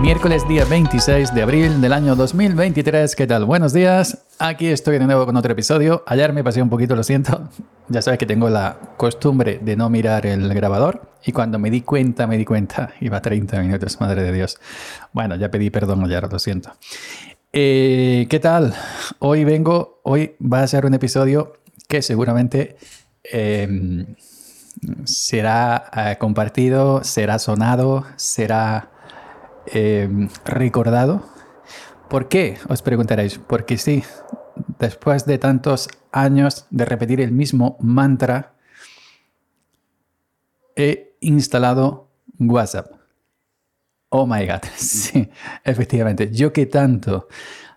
Miércoles 0.00 0.48
día 0.48 0.64
26 0.64 1.34
de 1.34 1.42
abril 1.42 1.82
del 1.82 1.92
año 1.92 2.16
2023. 2.16 3.14
¿Qué 3.14 3.26
tal? 3.26 3.44
Buenos 3.44 3.74
días. 3.74 4.24
Aquí 4.38 4.66
estoy 4.68 4.98
de 4.98 5.04
nuevo 5.04 5.26
con 5.26 5.36
otro 5.36 5.52
episodio. 5.52 6.04
Ayer 6.06 6.32
me 6.32 6.42
pasé 6.42 6.62
un 6.62 6.70
poquito, 6.70 6.96
lo 6.96 7.02
siento. 7.02 7.48
Ya 7.92 8.00
sabes 8.00 8.18
que 8.18 8.26
tengo 8.26 8.48
la 8.48 8.78
costumbre 8.96 9.58
de 9.60 9.74
no 9.74 9.90
mirar 9.90 10.24
el 10.24 10.54
grabador 10.54 11.02
y 11.26 11.32
cuando 11.32 11.58
me 11.58 11.72
di 11.72 11.82
cuenta, 11.82 12.28
me 12.28 12.38
di 12.38 12.44
cuenta. 12.44 12.94
Iba 13.00 13.20
30 13.20 13.60
minutos, 13.60 14.00
madre 14.00 14.22
de 14.22 14.32
Dios. 14.32 14.58
Bueno, 15.12 15.34
ya 15.34 15.50
pedí 15.50 15.70
perdón 15.70 16.04
ayer, 16.04 16.32
lo 16.32 16.38
siento. 16.38 16.70
Eh, 17.52 18.26
¿Qué 18.30 18.38
tal? 18.38 18.74
Hoy 19.18 19.44
vengo, 19.44 20.00
hoy 20.04 20.36
va 20.40 20.62
a 20.62 20.66
ser 20.68 20.86
un 20.86 20.94
episodio 20.94 21.54
que 21.88 22.00
seguramente 22.00 22.76
em, 23.24 24.14
será 25.04 25.90
eh, 25.94 26.16
compartido, 26.18 27.02
será 27.02 27.40
sonado, 27.40 28.06
será 28.14 28.90
Em, 29.72 30.28
recordado. 30.44 31.22
¿Por 32.08 32.28
qué? 32.28 32.58
Os 32.68 32.82
preguntaréis. 32.82 33.38
Porque 33.38 33.78
sí, 33.78 34.02
después 34.78 35.26
de 35.26 35.38
tantos 35.38 35.88
años 36.10 36.66
de 36.70 36.84
repetir 36.84 37.20
el 37.20 37.30
mismo 37.30 37.76
mantra, 37.80 38.54
he 40.74 41.16
instalado 41.20 42.10
WhatsApp. 42.38 42.90
Oh 44.08 44.26
my 44.26 44.44
god, 44.44 44.62
sí, 44.76 45.30
efectivamente. 45.62 46.32
Yo 46.32 46.52
que 46.52 46.66
tanto 46.66 47.28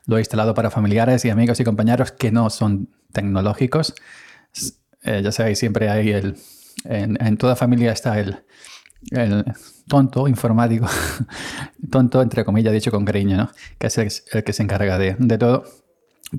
lo 0.08 0.18
he 0.18 0.22
instalado 0.22 0.56
para 0.56 0.72
familiares 0.72 1.24
y 1.26 1.30
amigos 1.30 1.60
y 1.60 1.64
compañeros 1.64 2.12
que 2.12 2.32
no 2.32 2.50
son 2.50 2.90
tecnológicos. 3.12 3.94
Eh, 5.04 5.22
ya 5.24 5.32
sabéis, 5.32 5.60
siempre 5.60 5.90
hay 5.90 6.10
el... 6.10 6.38
en 6.86 7.38
toda 7.38 7.56
familia 7.56 7.92
está 7.92 8.20
el, 8.20 8.44
el 9.12 9.46
tonto 9.88 10.28
informático, 10.28 10.88
tonto 11.92 12.22
entre 12.22 12.46
comillas, 12.46 12.74
dicho 12.74 12.92
con 12.92 13.06
cariño, 13.06 13.38
¿no? 13.38 13.50
que 13.78 13.88
es 13.88 13.98
el, 13.98 14.44
que 14.44 14.54
se 14.54 14.64
encarga 14.64 14.98
de, 14.98 15.16
todo, 15.38 15.64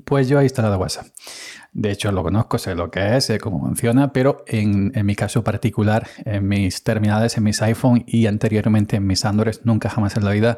pues 0.03 0.27
yo 0.27 0.39
he 0.39 0.43
instalado 0.43 0.77
WhatsApp. 0.77 1.07
De 1.73 1.91
hecho, 1.91 2.11
lo 2.11 2.23
conozco, 2.23 2.57
sé 2.57 2.73
lo 2.73 2.89
que 2.89 3.17
es, 3.17 3.25
sé 3.25 3.39
cómo 3.39 3.59
funciona, 3.59 4.13
pero 4.13 4.43
en, 4.47 4.91
en, 4.95 5.05
mi 5.05 5.15
caso 5.15 5.43
particular, 5.43 6.07
en 6.23 6.47
mis 6.47 6.83
terminales, 6.83 7.35
en 7.37 7.43
mis 7.43 7.61
iPhone 7.61 8.03
y 8.07 8.27
anteriormente 8.27 8.95
en 8.95 9.05
mis 9.05 9.25
Android, 9.25 9.55
nunca 9.63 9.89
jamás 9.89 10.15
en 10.15 10.23
la 10.23 10.31
vida 10.31 10.57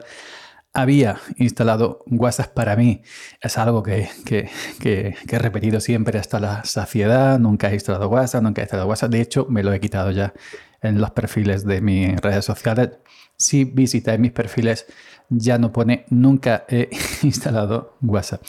había 0.77 1.17
instalado 1.37 2.03
WhatsApp 2.05 2.53
para 2.53 2.75
mí. 2.75 3.01
Es 3.41 3.57
algo 3.57 3.81
que, 3.81 4.09
que, 4.25 5.15
he 5.27 5.39
repetido 5.39 5.79
siempre 5.79 6.19
hasta 6.19 6.39
la 6.39 6.63
saciedad. 6.65 7.39
Nunca 7.39 7.71
he 7.71 7.73
instalado 7.73 8.09
WhatsApp, 8.09 8.43
nunca 8.43 8.61
he 8.61 8.65
instalado 8.65 8.87
WhatsApp. 8.87 9.11
De 9.11 9.21
hecho, 9.21 9.47
me 9.49 9.63
lo 9.63 9.73
he 9.73 9.79
quitado 9.79 10.11
ya 10.11 10.33
en 10.81 10.99
los 11.01 11.11
perfiles 11.11 11.65
de 11.65 11.81
mis 11.81 12.19
redes 12.19 12.45
sociales. 12.45 12.91
Si 13.35 13.63
visitáis 13.65 14.19
mis 14.19 14.31
perfiles, 14.31 14.85
ya 15.29 15.57
no 15.57 15.71
pone 15.71 16.05
nunca 16.09 16.65
he 16.67 16.89
instalado 17.23 17.97
WhatsApp. 18.01 18.41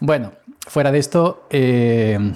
Bueno, 0.00 0.32
fuera 0.66 0.92
de 0.92 0.98
esto, 0.98 1.46
eh, 1.50 2.32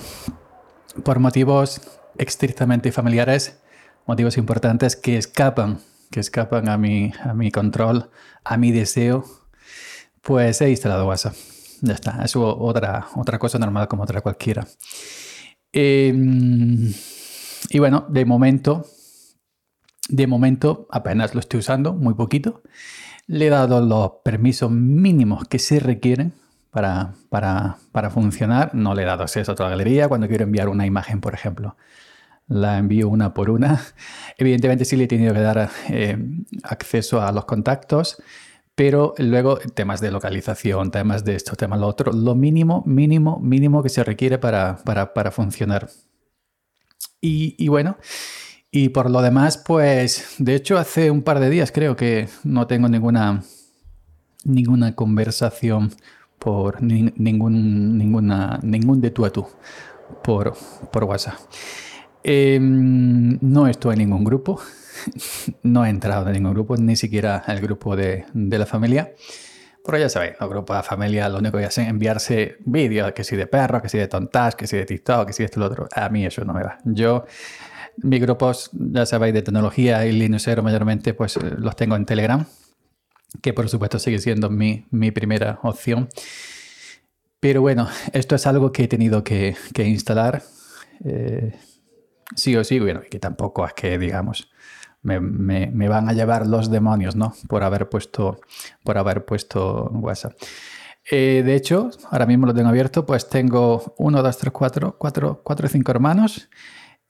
por 1.03 1.19
motivos 1.19 1.81
estrictamente 2.19 2.93
familiares, 2.93 3.59
motivos 4.07 4.37
importantes 4.39 4.97
que 4.97 5.17
escapan, 5.17 5.79
que 6.11 6.21
escapan 6.21 6.69
a 6.69 6.79
mi, 6.79 7.13
a 7.23 7.35
mi 7.35 7.51
control, 7.51 8.11
a 8.45 8.57
mi 8.57 8.73
deseo, 8.73 9.25
pues 10.23 10.61
he 10.61 10.71
instalado 10.71 11.07
WhatsApp. 11.07 11.35
Ya 11.81 11.95
está, 11.95 12.23
es 12.25 12.35
otra, 12.37 13.09
otra 13.15 13.39
cosa 13.39 13.59
normal 13.59 13.89
como 13.89 14.05
otra 14.05 14.21
cualquiera. 14.21 14.67
Em, 15.73 16.93
y 17.69 17.79
bueno, 17.79 18.07
de 18.09 18.25
momento 18.25 18.87
de 20.15 20.27
momento 20.29 20.87
apenas 20.91 21.35
lo 21.35 21.41
estoy 21.41 21.61
usando, 21.61 21.93
muy 21.93 22.15
poquito. 22.15 22.63
Le 23.27 23.47
he 23.47 23.51
dado 23.51 23.81
los 23.81 24.13
permisos 24.23 24.71
mínimos 24.71 25.49
que 25.49 25.59
se 25.59 25.81
requieren 25.81 26.35
para, 26.71 27.15
para, 27.31 28.11
funcionar. 28.11 28.75
No 28.75 28.95
le 28.95 29.03
he 29.03 29.07
dado 29.07 29.25
acceso 29.25 29.53
a 29.53 29.55
toda 29.55 29.71
la 29.71 29.77
galería. 29.77 30.09
Cuando 30.09 30.29
quiero 30.29 30.45
enviar 30.45 30.69
una 30.69 30.87
imagen, 30.87 31.21
por 31.21 31.35
ejemplo, 31.35 31.77
la 32.47 32.79
envío 32.79 33.09
una 33.09 33.35
por 33.35 33.51
una. 33.51 33.81
Evidentemente 34.39 34.85
sí 34.85 34.97
le 34.97 35.05
he 35.05 35.09
tenido 35.09 35.35
que 35.35 35.41
dar 35.41 35.71
eh, 35.89 36.17
acceso 36.63 37.21
a 37.21 37.33
los 37.33 37.45
contactos, 37.47 38.23
pero 38.75 39.15
luego 39.19 39.57
temas 39.57 40.01
de 40.01 40.13
localización, 40.13 40.91
temas 40.91 41.25
de 41.25 41.35
esto, 41.35 41.57
temas 41.57 41.79
de 41.79 41.81
lo 41.83 41.89
otro, 41.89 42.13
lo 42.13 42.35
mínimo, 42.37 42.85
mínimo, 42.87 43.41
mínimo 43.41 43.83
que 43.83 43.89
se 43.89 44.05
requiere 44.05 44.39
para, 44.39 44.77
para, 44.85 45.31
funcionar. 45.31 45.89
Y, 47.21 47.57
y 47.59 47.69
bueno, 47.69 47.97
y 48.77 48.89
por 48.89 49.09
lo 49.09 49.23
demás, 49.23 49.57
pues, 49.57 50.35
de 50.39 50.57
hecho, 50.57 50.79
hace 50.79 51.09
un 51.09 51.23
par 51.23 51.39
de 51.39 51.49
días 51.49 51.71
creo 51.71 51.95
que 51.95 52.29
no 52.43 52.67
tengo 52.67 52.89
ninguna, 52.89 53.45
ninguna 54.43 54.97
conversación 54.97 55.93
por 56.41 56.83
ningún, 56.83 57.97
ninguna, 57.97 58.59
ningún 58.65 59.01
de 59.01 59.13
tú 59.13 59.27
a 59.27 59.31
tú 59.31 59.47
por, 60.25 60.55
por 60.91 61.05
WhatsApp. 61.05 61.37
Em, 62.25 63.39
no 63.43 63.69
estoy 63.69 63.93
en 63.93 64.01
ningún 64.01 64.25
grupo, 64.25 64.61
no 65.63 65.87
he 65.87 65.89
entrado 65.89 66.27
en 66.27 66.33
ningún 66.33 66.55
grupo, 66.55 66.77
ni 66.77 66.97
siquiera 66.97 67.45
el 67.47 67.61
grupo 67.61 67.95
de, 67.95 68.25
de 68.33 68.59
la 68.59 68.67
familia. 68.67 69.13
Pero 69.87 69.99
ya 69.99 70.09
sabéis, 70.09 70.35
los 70.41 70.51
grupos 70.51 70.79
de 70.79 70.83
familia 70.83 71.29
lo 71.29 71.39
único 71.39 71.59
que 71.59 71.67
hacen 71.67 71.85
es 71.85 71.91
enviarse 71.91 72.57
vídeos, 72.65 73.13
que 73.13 73.23
si 73.23 73.37
de 73.37 73.47
perros, 73.47 73.83
que 73.83 73.89
si 73.89 73.99
de 73.99 74.09
tontas, 74.09 74.57
que 74.57 74.67
si 74.67 74.77
de 74.77 74.85
TikTok, 74.85 75.29
que 75.29 75.33
si 75.33 75.45
de 75.45 75.45
esto 75.45 75.61
y 75.61 75.63
lo 75.63 75.67
otro. 75.67 75.89
A 75.95 76.09
mí 76.09 76.27
eso 76.27 76.45
no 76.45 76.55
me 76.55 76.65
va. 76.65 76.79
Yo 76.85 77.25
mis 77.99 78.21
grupos, 78.21 78.71
ya 78.73 79.07
sabéis, 79.07 79.35
de 79.35 79.43
tecnología 79.43 80.05
y 80.07 80.13
Linuxero 80.13 80.63
mayormente, 80.63 81.15
pues 81.15 81.37
eh, 81.37 81.41
los 81.59 81.77
tengo 81.77 81.97
en 81.97 82.07
Telegram, 82.07 82.45
que 83.43 83.53
por 83.53 83.69
supuesto 83.69 83.99
sigue 83.99 84.19
siendo 84.19 84.51
mi, 84.51 84.85
primera 85.13 85.59
opción. 85.63 86.09
Pero 87.41 87.61
bueno, 87.61 87.89
esto 88.13 88.35
es 88.35 88.47
algo 88.47 88.73
que 88.73 88.85
he 88.85 88.89
tenido 88.89 89.23
que, 89.23 89.57
instalar. 89.77 90.43
Eh, 91.05 91.55
sí 92.35 92.57
o 92.57 92.65
sí, 92.65 92.81
bueno, 92.81 93.03
que 93.11 93.19
tampoco 93.19 93.67
es 93.67 93.75
que, 93.75 93.99
digamos, 93.99 94.51
me, 95.03 95.89
van 95.89 96.09
a 96.09 96.13
llevar 96.15 96.47
los 96.47 96.71
demonios, 96.71 97.17
¿no? 97.17 97.35
Por 97.49 97.63
haber 97.63 97.89
puesto, 97.91 98.41
por 98.83 98.97
haber 98.97 99.25
puesto 99.25 99.91
WhatsApp. 99.93 100.33
Eh, 101.11 101.43
de 101.45 101.55
hecho, 101.55 101.91
ahora 102.11 102.25
mismo 102.25 102.47
lo 102.47 102.55
tengo 102.55 102.71
abierto, 102.71 103.05
pues 103.05 103.29
tengo 103.29 103.95
1, 103.99 104.23
2, 104.23 104.39
3, 104.39 104.53
4, 104.53 104.97
4, 104.99 105.41
4 105.45 105.69
5 105.69 105.91
hermanos 105.91 106.49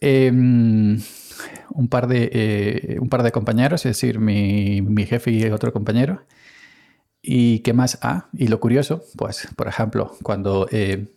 Em, 0.06 1.00
un, 1.70 1.88
par 1.88 2.08
de, 2.08 2.28
eh, 2.30 2.98
un 3.00 3.08
par 3.08 3.22
de 3.22 3.32
compañeros, 3.32 3.86
es 3.86 3.96
decir, 3.96 4.18
mi, 4.18 4.82
mi, 4.82 5.06
jefe 5.06 5.30
y 5.30 5.44
otro 5.46 5.72
compañero. 5.72 6.26
¿Y 7.22 7.60
qué 7.60 7.72
más? 7.72 7.98
Ah, 8.02 8.28
y 8.34 8.48
lo 8.48 8.60
curioso, 8.60 9.02
pues, 9.16 9.48
por 9.56 9.66
ejemplo, 9.66 10.12
cuando 10.22 10.68
eh, 10.70 11.08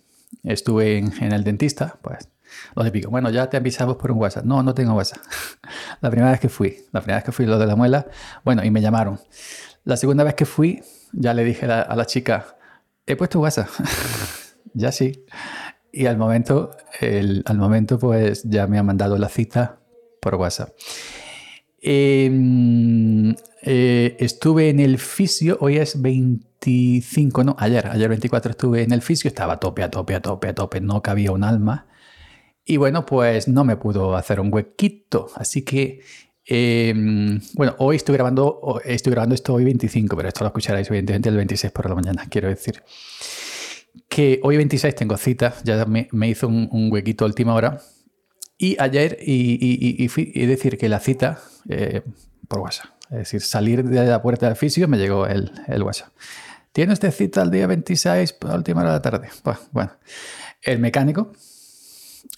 estuve 0.43 0.99
en, 0.99 1.33
el 1.33 1.43
dentista, 1.43 1.99
pues, 2.01 2.29
lo 2.75 2.83
típico, 2.85 3.09
bueno, 3.09 3.29
ya 3.29 3.49
te 3.49 3.57
avisamos 3.57 3.97
por 3.97 4.11
un 4.13 4.19
WhatsApp. 4.19 4.45
No, 4.45 4.63
no 4.63 4.73
tengo 4.73 4.93
WhatsApp. 4.93 5.21
la 6.01 6.09
primera 6.09 6.31
vez 6.31 6.39
que 6.39 6.47
fui, 6.47 6.77
la 6.93 7.01
primera 7.01 7.17
vez 7.17 7.25
que 7.25 7.33
fui 7.33 7.45
lo 7.45 7.59
de 7.59 7.67
la 7.67 7.75
muela, 7.75 8.07
bueno, 8.45 8.63
y 8.63 8.71
me 8.71 8.81
llamaron. 8.81 9.19
La 9.83 9.97
segunda 9.97 10.23
vez 10.23 10.35
que 10.35 10.45
fui, 10.45 10.81
ya 11.11 11.33
le 11.33 11.43
dije 11.43 11.65
a 11.65 11.93
la 11.93 12.05
chica, 12.05 12.55
he 13.05 13.17
puesto 13.17 13.41
WhatsApp. 13.41 13.67
ya 14.73 14.93
sí. 14.93 15.25
Y 15.97 16.06
al 16.06 16.16
momento, 16.16 16.69
al 17.46 17.58
momento, 17.58 17.97
pues 17.97 18.44
ya 18.44 18.68
me 18.68 18.78
ha 18.78 18.84
mandado 18.84 19.18
la 19.18 19.30
cita 19.30 19.80
por 20.19 20.35
WhatsApp. 20.35 20.69
Em, 21.81 23.35
eh, 23.63 24.16
estuve 24.19 24.69
en 24.69 24.80
el 24.80 25.00
fisio, 25.00 25.58
hoy 25.59 25.78
es 25.78 26.00
25, 26.00 27.44
no, 27.44 27.55
ayer, 27.58 27.88
ayer 27.88 28.09
24 28.09 28.52
estuve 28.52 28.84
en 28.84 28.91
el 28.91 29.02
fisio, 29.02 29.28
estaba 29.28 29.53
a 29.53 29.59
tope, 29.59 29.82
a 29.82 29.90
tope, 29.90 30.14
a 30.14 30.22
tope, 30.22 30.49
a 30.49 30.53
tope, 30.53 30.82
no 30.82 31.02
cabía 31.02 31.32
un 31.32 31.44
alma. 31.44 31.88
Y 32.64 32.78
bueno, 32.78 33.03
pues 33.03 33.47
no 33.47 33.64
me 33.64 33.76
pudo 33.78 34.16
hacer 34.16 34.40
un 34.40 34.53
huequito, 34.53 35.29
así 35.34 35.64
que, 35.64 36.02
em, 36.46 37.41
bueno, 37.55 37.73
hoy 37.79 37.96
estoy 37.96 38.14
grabando, 38.14 38.79
estoy 38.85 39.14
grabando 39.14 39.34
esto 39.34 39.55
hoy 39.55 39.64
25, 39.64 40.16
pero 40.16 40.28
esto 40.29 40.43
lo 40.43 40.50
escucharéis 40.50 40.90
evidentemente 40.90 41.29
el 41.29 41.38
26 41.38 41.73
por 41.73 41.90
la 41.90 41.96
mañana, 41.96 42.28
quiero 42.29 42.50
decir 42.50 42.84
que 44.09 44.40
hoy 44.44 44.58
26 44.58 44.96
tengo 44.96 45.17
cita, 45.17 45.53
ya 45.64 45.85
me, 45.85 46.08
hizo 46.28 46.47
un, 46.47 46.90
huequito 46.91 47.26
a 47.26 47.28
última 47.28 47.53
hora. 47.53 47.82
Y 48.58 48.76
ayer, 48.79 49.17
y, 49.22 49.58
y, 49.61 50.46
decir 50.46 50.78
que 50.78 50.90
la 50.90 50.99
cita 50.99 51.40
eh, 51.70 52.02
por 52.47 52.59
WhatsApp, 52.59 52.88
es 53.11 53.17
decir, 53.20 53.41
salir 53.41 53.84
de 53.84 54.05
la 54.05 54.22
puerta 54.22 54.47
del 54.47 54.55
fisio 54.55 54.88
me 54.88 54.97
llegó 54.97 55.28
el, 55.28 55.52
el 55.67 55.84
WhatsApp. 55.84 56.09
¿Tiene 56.72 56.94
usted 56.94 57.11
cita 57.11 57.41
el 57.41 57.52
día 57.52 57.66
26 57.67 58.38
a 58.41 58.55
última 58.55 58.82
hora 58.82 58.90
de 58.90 58.96
la 58.96 59.02
tarde? 59.02 59.29
Pues 59.44 59.58
bueno, 59.72 59.91
el 60.61 60.79
mecánico, 60.79 61.32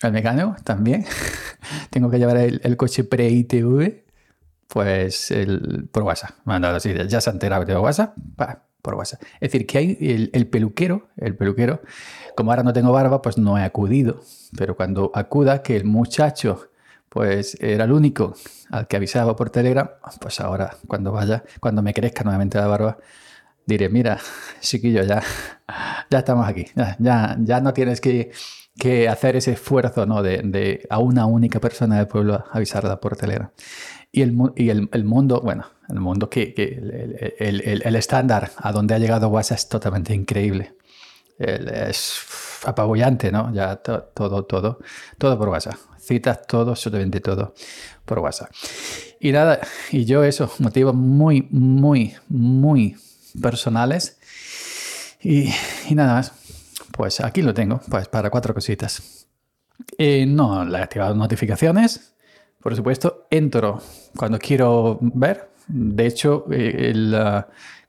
el 0.01 0.11
mecánico 0.11 0.55
también. 0.63 1.05
Tengo 1.89 2.09
que 2.09 2.19
llevar 2.19 2.37
el, 2.37 2.77
coche 2.77 3.03
pre-ITV, 3.03 4.05
pues 4.67 5.31
el, 5.31 5.89
por 5.91 6.03
WhatsApp. 6.03 6.31
Me 6.45 6.53
han 6.53 6.61
dado 6.61 6.77
así, 6.77 6.93
ya 7.07 7.19
se 7.19 7.29
ha 7.29 7.33
enterado 7.33 7.65
de 7.65 7.77
WhatsApp, 7.77 8.15
por 8.37 8.68
por. 8.95 9.19
Es 9.39 9.51
decir, 9.51 9.65
que 9.65 9.77
hay 9.77 10.29
el, 10.33 10.47
peluquero, 10.47 11.09
el 11.17 11.35
peluquero, 11.35 11.81
como 12.35 12.51
ahora 12.51 12.63
no 12.63 12.73
tengo 12.73 12.91
barba, 12.91 13.21
pues 13.21 13.37
no 13.37 13.57
he 13.57 13.63
acudido. 13.63 14.21
Pero 14.57 14.75
cuando 14.75 15.11
acuda, 15.13 15.61
que 15.61 15.75
el 15.75 15.85
muchacho, 15.85 16.69
pues 17.09 17.57
era 17.59 17.85
el 17.85 17.91
único 17.91 18.35
al 18.69 18.87
que 18.87 18.97
avisaba 18.97 19.35
por 19.35 19.49
Telegram, 19.49 19.89
pues 20.21 20.39
ahora 20.39 20.77
cuando 20.87 21.11
vaya, 21.11 21.43
cuando 21.59 21.81
me 21.81 21.93
crezca 21.93 22.23
nuevamente 22.23 22.57
la 22.57 22.67
barba, 22.67 22.97
diré, 23.65 23.89
mira, 23.89 24.19
chiquillo, 24.59 25.03
ya, 25.03 25.21
ya 26.09 26.19
estamos 26.19 26.47
aquí, 26.47 26.65
ya, 26.99 27.37
ya, 27.39 27.61
no 27.61 27.73
tienes 27.73 28.01
que, 28.01 28.31
hacer 29.09 29.35
ese 29.35 29.53
esfuerzo 29.53 30.05
¿no? 30.05 30.21
de, 30.23 30.87
a 30.89 30.99
una 30.99 31.25
única 31.25 31.59
persona 31.59 31.97
del 31.97 32.07
pueblo 32.07 32.43
avisarla 32.51 32.99
por 32.99 33.15
Telegram. 33.15 33.49
Y 34.11 34.21
el, 34.21 34.35
y 34.55 34.69
el, 34.69 35.03
mundo, 35.03 35.41
bueno, 35.43 35.65
el 35.87 35.99
mundo 35.99 36.29
que, 36.29 36.53
el, 37.37 37.95
estándar 37.95 38.51
a 38.57 38.71
donde 38.71 38.95
ha 38.95 38.99
llegado 38.99 39.27
WhatsApp 39.29 39.57
es 39.57 39.69
totalmente 39.69 40.13
increíble. 40.13 40.73
es 41.37 42.19
apabullante, 42.65 43.31
¿no? 43.31 43.53
Ya 43.53 43.75
todo, 43.77 44.45
todo, 44.45 44.79
todo 45.17 45.37
por 45.37 45.49
WhatsApp. 45.49 45.75
Citas 45.99 46.45
todo, 46.47 46.71
absolutamente 46.71 47.19
todo 47.19 47.53
por 48.05 48.19
WhatsApp. 48.19 48.49
Y 49.19 49.31
nada, 49.31 49.59
y 49.91 50.05
yo 50.05 50.23
eso, 50.23 50.51
motivos 50.59 50.95
muy, 50.95 51.47
muy, 51.51 52.15
muy 52.29 52.97
personales. 53.41 54.17
Y, 55.21 55.49
nada 55.91 56.13
más. 56.13 56.38
Pues 56.99 57.21
aquí 57.21 57.41
lo 57.41 57.53
tengo, 57.53 57.79
pues 57.89 58.09
para 58.09 58.29
cuatro 58.29 58.53
cositas. 58.53 59.25
Eh, 59.97 60.25
no, 60.25 60.65
le 60.65 60.79
he 60.79 60.81
activado 60.81 61.15
notificaciones. 61.15 62.13
Por 62.61 62.75
supuesto, 62.75 63.25
entro 63.29 63.81
cuando 64.17 64.37
quiero 64.37 64.99
ver. 64.99 65.49
De 65.69 66.05
hecho, 66.05 66.45
eh, 66.51 66.93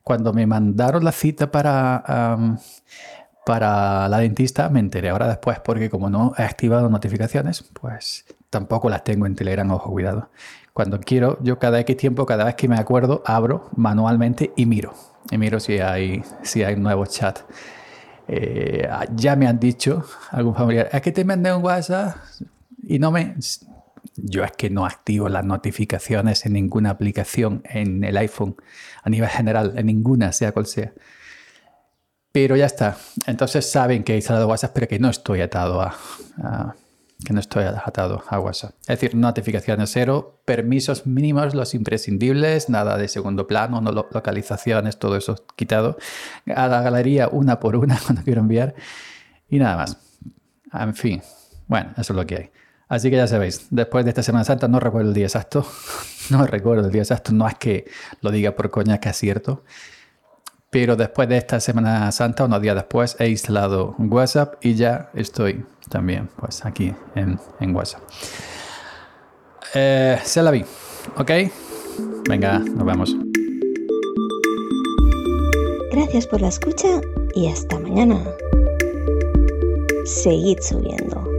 cuando 0.04 0.32
me 0.32 0.46
mandaron 0.46 1.02
la 1.02 1.10
cita 1.10 1.50
para, 1.50 2.56
para 3.44 4.08
la 4.08 4.18
dentista, 4.18 4.68
me 4.68 4.78
enteré 4.78 5.08
ahora 5.08 5.26
después 5.26 5.58
porque 5.58 5.90
como 5.90 6.08
no 6.08 6.32
he 6.38 6.44
activado 6.44 6.88
notificaciones, 6.88 7.64
pues 7.80 8.26
tampoco 8.48 8.88
las 8.88 9.02
tengo 9.02 9.26
en 9.26 9.34
Telegram, 9.34 9.68
ojo, 9.72 9.90
cuidado. 9.90 10.30
Cuando 10.72 11.00
quiero, 11.00 11.36
yo 11.42 11.58
cada 11.58 11.80
X 11.80 11.96
tiempo, 11.96 12.26
cada 12.26 12.44
vez 12.44 12.54
que 12.54 12.68
me 12.68 12.78
acuerdo, 12.78 13.24
abro 13.26 13.70
manualmente 13.74 14.52
y 14.54 14.66
miro. 14.66 14.94
Y 15.32 15.36
miro 15.36 15.58
si 15.58 15.80
hay, 15.80 16.22
si 16.44 16.62
hay 16.62 16.74
un 16.74 16.84
nuevo 16.84 17.04
chat. 17.06 17.40
Eh, 18.32 18.88
ya 19.16 19.34
me 19.34 19.48
han 19.48 19.58
dicho 19.58 20.04
algún 20.30 20.54
familiar, 20.54 20.88
es 20.92 21.02
que 21.02 21.10
te 21.10 21.24
mandé 21.24 21.52
un 21.52 21.64
WhatsApp 21.64 22.16
y 22.84 23.00
no 23.00 23.10
me 23.10 23.34
yo 24.16 24.44
es 24.44 24.52
que 24.52 24.70
no 24.70 24.86
activo 24.86 25.28
las 25.28 25.44
notificaciones 25.44 26.46
en 26.46 26.52
ninguna 26.52 26.90
aplicación 26.90 27.62
en 27.64 28.04
el 28.04 28.16
iPhone 28.16 28.56
a 29.02 29.10
nivel 29.10 29.28
general, 29.28 29.74
en 29.76 29.86
ninguna, 29.86 30.32
sea 30.32 30.52
cual 30.52 30.66
sea. 30.66 30.92
Pero 32.32 32.54
ya 32.54 32.66
está. 32.66 32.96
Entonces 33.26 33.68
saben 33.68 34.04
que 34.04 34.12
he 34.12 34.16
instalado 34.16 34.46
WhatsApp, 34.46 34.72
pero 34.74 34.88
que 34.88 34.98
no 34.98 35.10
estoy 35.10 35.40
atado 35.40 35.80
a, 35.80 35.96
que 37.24 37.32
no 37.32 37.40
estoy 37.40 37.64
atado 37.64 38.22
a 38.28 38.40
WhatsApp. 38.40 38.72
Es 38.82 39.00
decir, 39.00 39.14
notificaciones 39.14 39.90
cero, 39.92 40.40
permisos 40.44 41.06
mínimos, 41.06 41.54
los 41.54 41.74
imprescindibles, 41.74 42.68
nada 42.68 42.96
de 42.96 43.08
segundo 43.08 43.46
plano, 43.46 43.80
no 43.80 43.92
localizaciones, 43.92 44.98
todo 44.98 45.16
eso 45.16 45.36
quitado. 45.56 45.98
A 46.54 46.66
la 46.68 46.82
galería 46.82 47.28
una 47.28 47.60
por 47.60 47.76
una 47.76 47.98
cuando 48.04 48.22
quiero 48.22 48.40
enviar 48.40 48.74
y 49.48 49.58
nada 49.58 49.76
más. 49.76 49.98
En 50.72 50.94
fin, 50.94 51.22
bueno, 51.66 51.90
eso 51.96 52.12
es 52.12 52.16
lo 52.16 52.26
que 52.26 52.36
hay. 52.36 52.50
Así 52.88 53.10
que 53.10 53.16
ya 53.16 53.26
sabéis, 53.26 53.68
después 53.70 54.04
de 54.04 54.10
esta 54.10 54.22
Semana 54.22 54.44
Santa 54.44 54.66
no 54.66 54.80
recuerdo 54.80 55.10
el 55.10 55.14
día 55.14 55.26
exacto, 55.26 55.64
no 56.30 56.44
recuerdo 56.46 56.86
el 56.86 56.92
día 56.92 57.02
exacto, 57.02 57.32
no 57.32 57.46
es 57.46 57.54
que 57.54 57.88
lo 58.20 58.30
diga 58.30 58.56
por 58.56 58.70
coña 58.70 58.98
que 58.98 59.10
es 59.10 59.16
cierto, 59.16 59.64
pero 60.70 60.94
después 60.94 61.28
de 61.28 61.36
esta 61.36 61.58
Semana 61.58 62.10
Santa, 62.12 62.44
unos 62.44 62.62
días 62.62 62.76
después, 62.76 63.16
he 63.18 63.28
instalado 63.28 63.96
WhatsApp 63.98 64.54
y 64.60 64.74
ya 64.74 65.10
estoy 65.14 65.64
también 65.88 66.28
pues 66.36 66.64
aquí 66.64 66.94
en, 67.16 67.74
WhatsApp. 67.74 68.02
Eh, 69.74 70.18
se 70.22 70.42
la 70.42 70.52
vi, 70.52 70.64
¿ok? 71.16 71.30
Venga, 72.28 72.60
nos 72.60 72.86
vemos. 72.86 73.16
Gracias 75.90 76.26
por 76.28 76.40
la 76.40 76.48
escucha 76.48 77.00
y 77.34 77.48
hasta 77.48 77.78
mañana. 77.80 78.22
Seguid 80.04 80.58
subiendo. 80.60 81.29